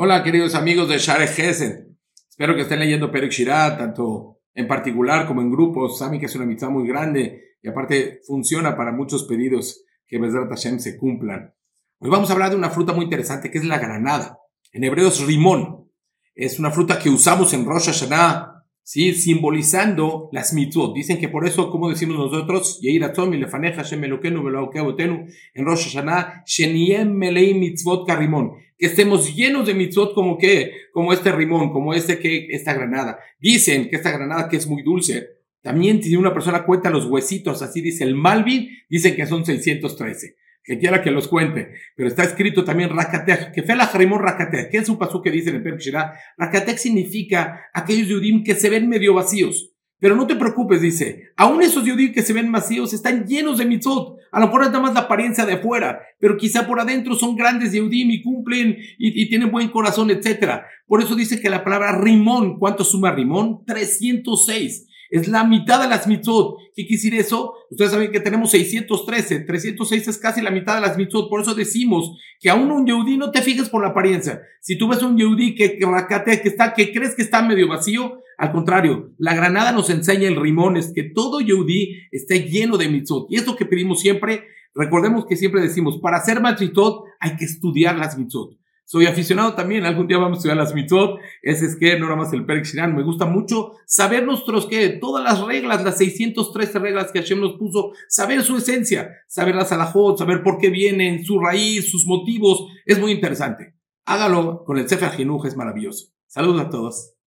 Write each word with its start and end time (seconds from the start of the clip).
Hola, 0.00 0.22
queridos 0.22 0.54
amigos 0.54 0.88
de 0.88 0.96
Share 0.96 1.26
Gessen. 1.26 1.98
Espero 2.30 2.54
que 2.54 2.60
estén 2.62 2.78
leyendo 2.78 3.10
Perek 3.10 3.32
Shirah, 3.32 3.76
tanto 3.76 4.38
en 4.54 4.68
particular 4.68 5.26
como 5.26 5.42
en 5.42 5.50
grupos. 5.50 5.98
Saben 5.98 6.20
que 6.20 6.26
es 6.26 6.36
una 6.36 6.46
mitad 6.46 6.68
muy 6.68 6.86
grande 6.86 7.56
y 7.60 7.68
aparte 7.68 8.20
funciona 8.24 8.76
para 8.76 8.92
muchos 8.92 9.24
pedidos 9.24 9.82
que 10.06 10.20
Bezrat 10.20 10.50
Hashem 10.50 10.78
se 10.78 10.96
cumplan. 10.96 11.52
Hoy 11.98 12.10
vamos 12.10 12.30
a 12.30 12.34
hablar 12.34 12.50
de 12.50 12.56
una 12.56 12.70
fruta 12.70 12.92
muy 12.92 13.06
interesante 13.06 13.50
que 13.50 13.58
es 13.58 13.64
la 13.64 13.80
granada. 13.80 14.38
En 14.70 14.84
hebreo 14.84 15.08
es 15.08 15.26
rimón. 15.26 15.90
Es 16.32 16.60
una 16.60 16.70
fruta 16.70 17.00
que 17.00 17.10
usamos 17.10 17.52
en 17.52 17.64
Rosh 17.64 17.86
Hashanah 17.86 18.58
¿sí? 18.84 19.12
simbolizando 19.14 20.28
las 20.30 20.54
mitzvot. 20.54 20.94
Dicen 20.94 21.18
que 21.18 21.28
por 21.28 21.44
eso, 21.44 21.72
como 21.72 21.90
decimos 21.90 22.16
nosotros, 22.18 22.78
en 22.84 23.02
Rosh 25.66 25.92
Hashanah, 25.92 26.44
mitzvot 27.56 28.06
karimon, 28.06 28.52
que 28.78 28.86
estemos 28.86 29.34
llenos 29.34 29.66
de 29.66 29.74
mitzvot 29.74 30.14
como 30.14 30.38
que, 30.38 30.72
como 30.92 31.12
este 31.12 31.32
rimón, 31.32 31.72
como 31.72 31.92
este 31.92 32.18
que, 32.18 32.46
esta 32.50 32.72
granada. 32.72 33.18
Dicen 33.38 33.90
que 33.90 33.96
esta 33.96 34.12
granada 34.12 34.48
que 34.48 34.56
es 34.56 34.66
muy 34.66 34.82
dulce, 34.82 35.28
también 35.60 36.02
si 36.02 36.16
una 36.16 36.32
persona 36.32 36.64
cuenta 36.64 36.88
los 36.88 37.06
huesitos, 37.06 37.60
así 37.60 37.80
dice 37.80 38.04
el 38.04 38.14
Malvin, 38.14 38.68
dicen 38.88 39.16
que 39.16 39.26
son 39.26 39.44
613 39.44 40.36
que 40.68 40.78
quiera 40.78 41.02
que 41.02 41.10
los 41.10 41.28
cuente, 41.28 41.72
pero 41.96 42.10
está 42.10 42.24
escrito 42.24 42.62
también 42.62 42.94
Rakatek, 42.94 43.52
que 43.52 43.62
fe 43.62 43.74
la 43.74 43.86
Jarimón 43.86 44.22
Rakatek, 44.22 44.70
que 44.70 44.76
es 44.76 44.88
un 44.90 44.98
pasú 44.98 45.22
que 45.22 45.30
dice 45.30 45.48
en 45.48 45.56
el 45.56 45.62
Perk 45.62 45.80
Rakatek 46.36 46.76
significa 46.76 47.70
aquellos 47.72 48.08
Yudim 48.08 48.44
que 48.44 48.54
se 48.54 48.68
ven 48.68 48.86
medio 48.86 49.14
vacíos. 49.14 49.72
Pero 50.00 50.14
no 50.14 50.26
te 50.26 50.36
preocupes, 50.36 50.80
dice, 50.80 51.30
aún 51.36 51.60
esos 51.62 51.84
Yudim 51.84 52.12
que 52.12 52.22
se 52.22 52.32
ven 52.32 52.52
vacíos 52.52 52.92
están 52.92 53.26
llenos 53.26 53.58
de 53.58 53.66
mitzvot. 53.66 54.18
A 54.30 54.40
lo 54.40 54.46
mejor 54.46 54.62
es 54.62 54.68
nada 54.68 54.80
más 54.80 54.94
la 54.94 55.00
apariencia 55.00 55.44
de 55.44 55.54
afuera, 55.54 56.00
pero 56.20 56.36
quizá 56.36 56.66
por 56.66 56.78
adentro 56.78 57.14
son 57.14 57.34
grandes 57.34 57.72
Yudim 57.72 58.10
y 58.10 58.22
cumplen 58.22 58.76
y, 58.98 59.22
y 59.22 59.28
tienen 59.28 59.50
buen 59.50 59.68
corazón, 59.68 60.10
etc. 60.10 60.62
Por 60.86 61.02
eso 61.02 61.14
dice 61.14 61.40
que 61.40 61.50
la 61.50 61.64
palabra 61.64 61.98
Rimón, 62.00 62.58
¿cuánto 62.58 62.84
suma 62.84 63.12
Rimón? 63.12 63.64
306. 63.64 64.87
Es 65.10 65.28
la 65.28 65.44
mitad 65.44 65.80
de 65.80 65.88
las 65.88 66.06
mitzvot. 66.06 66.58
¿Qué 66.74 66.86
quiere 66.86 67.18
eso? 67.18 67.54
Ustedes 67.70 67.90
saben 67.90 68.12
que 68.12 68.20
tenemos 68.20 68.50
613. 68.50 69.40
306 69.40 70.08
es 70.08 70.18
casi 70.18 70.42
la 70.42 70.50
mitad 70.50 70.74
de 70.74 70.82
las 70.82 70.96
mitzvot. 70.96 71.30
Por 71.30 71.40
eso 71.40 71.54
decimos 71.54 72.18
que 72.40 72.50
aún 72.50 72.70
un 72.70 72.86
yehudí 72.86 73.16
no 73.16 73.30
te 73.30 73.42
fijes 73.42 73.70
por 73.70 73.82
la 73.82 73.88
apariencia. 73.88 74.42
Si 74.60 74.76
tú 74.76 74.88
ves 74.88 75.02
un 75.02 75.16
yehudí 75.16 75.54
que, 75.54 75.78
que, 75.78 75.86
que, 76.42 76.48
está, 76.48 76.74
que 76.74 76.92
crees 76.92 77.14
que 77.14 77.22
está 77.22 77.42
medio 77.42 77.68
vacío, 77.68 78.20
al 78.36 78.52
contrario, 78.52 79.12
la 79.18 79.34
granada 79.34 79.72
nos 79.72 79.90
enseña 79.90 80.28
el 80.28 80.36
rimón, 80.36 80.76
es 80.76 80.92
que 80.94 81.04
todo 81.04 81.40
yehudí 81.40 81.96
esté 82.12 82.44
lleno 82.44 82.76
de 82.76 82.88
mitzvot. 82.88 83.26
Y 83.30 83.36
es 83.36 83.46
lo 83.46 83.56
que 83.56 83.64
pedimos 83.64 84.00
siempre. 84.00 84.44
Recordemos 84.74 85.24
que 85.26 85.36
siempre 85.36 85.62
decimos, 85.62 85.98
para 85.98 86.18
hacer 86.18 86.40
mitzvot 86.42 87.04
hay 87.18 87.36
que 87.36 87.46
estudiar 87.46 87.96
las 87.96 88.18
mitzvot. 88.18 88.57
Soy 88.90 89.04
aficionado 89.04 89.52
también, 89.52 89.84
algún 89.84 90.06
día 90.06 90.16
vamos 90.16 90.36
a 90.36 90.38
estudiar 90.38 90.56
las 90.56 90.72
mitzvot, 90.72 91.20
ese 91.42 91.66
es 91.66 91.76
que 91.76 91.98
no 91.98 92.06
nada 92.06 92.16
más 92.16 92.32
el 92.32 92.46
Perek 92.46 92.64
Shiran, 92.64 92.96
me 92.96 93.02
gusta 93.02 93.26
mucho 93.26 93.72
saber 93.84 94.24
nuestros 94.24 94.64
que 94.64 94.88
todas 94.88 95.22
las 95.22 95.46
reglas, 95.46 95.84
las 95.84 95.98
613 95.98 96.78
reglas 96.78 97.12
que 97.12 97.18
Hashem 97.18 97.38
nos 97.38 97.58
puso, 97.58 97.92
saber 98.08 98.42
su 98.42 98.56
esencia, 98.56 99.10
saber 99.26 99.56
las 99.56 99.72
alajot, 99.72 100.16
saber 100.16 100.42
por 100.42 100.56
qué 100.56 100.70
vienen, 100.70 101.22
su 101.22 101.38
raíz, 101.38 101.90
sus 101.90 102.06
motivos, 102.06 102.64
es 102.86 102.98
muy 102.98 103.12
interesante. 103.12 103.74
Hágalo 104.06 104.64
con 104.64 104.78
el 104.78 104.88
Sefer 104.88 105.10
Jinuj, 105.10 105.44
es 105.44 105.54
maravilloso. 105.54 106.06
Saludos 106.26 106.62
a 106.62 106.70
todos. 106.70 107.17